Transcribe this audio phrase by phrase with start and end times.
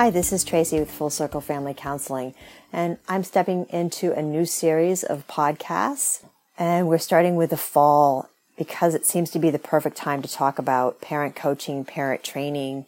[0.00, 2.34] Hi, this is Tracey with Full Circle Family Counseling,
[2.72, 6.24] and I'm stepping into a new series of podcasts.
[6.56, 10.32] And we're starting with the fall because it seems to be the perfect time to
[10.32, 12.86] talk about parent coaching, parent training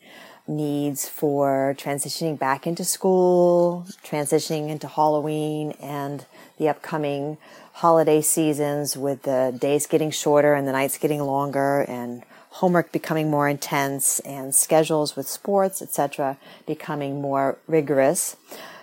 [0.48, 6.24] needs for transitioning back into school, transitioning into Halloween, and
[6.56, 7.36] the upcoming
[7.74, 13.30] holiday seasons with the days getting shorter and the nights getting longer and homework becoming
[13.30, 18.36] more intense and schedules with sports, etc., becoming more rigorous.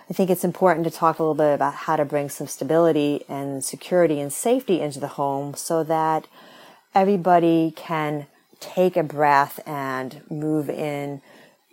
[0.08, 3.24] I think it's important to talk a little bit about how to bring some stability
[3.28, 6.26] and security and safety into the home so that
[6.96, 8.26] everybody can
[8.58, 11.22] take a breath and move in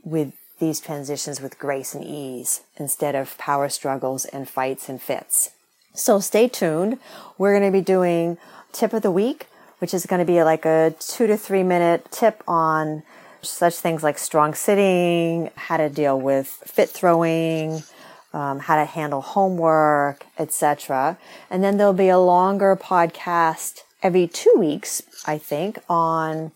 [0.04, 5.50] with these transitions with grace and ease instead of power struggles and fights and fits.
[5.96, 7.00] So stay tuned.
[7.40, 8.38] We're going to be doing
[8.72, 9.48] tip of the week
[9.80, 13.04] which is going to be like a two to three minute tip on
[13.42, 17.84] such things like strong sitting, how to deal with fit throwing,
[18.34, 21.18] um, how to handle homework, etc.
[21.50, 26.52] And then there'll be a longer podcast every two weeks, I think, on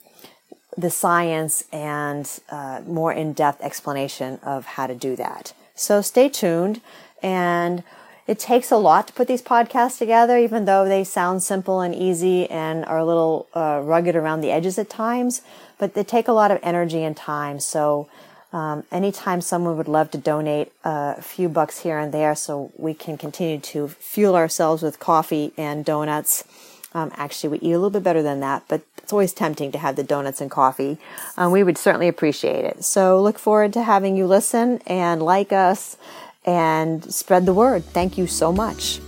[0.78, 5.54] the science and uh, more in-depth explanation of how to do that.
[5.76, 6.82] So stay tuned
[7.22, 7.84] and
[8.32, 11.94] it takes a lot to put these podcasts together, even though they sound simple and
[11.94, 15.42] easy and are a little uh, rugged around the edges at times.
[15.78, 17.60] But they take a lot of energy and time.
[17.60, 18.08] So,
[18.54, 22.94] um, anytime someone would love to donate a few bucks here and there so we
[22.94, 26.46] can continue to fuel ourselves with coffee and donuts.
[26.94, 29.78] Um, actually, we eat a little bit better than that, but it's always tempting to
[29.78, 30.98] have the donuts and coffee.
[31.36, 32.86] Um, we would certainly appreciate it.
[32.86, 35.98] So, look forward to having you listen and like us
[36.46, 37.84] and spread the word.
[37.86, 39.00] Thank you so much.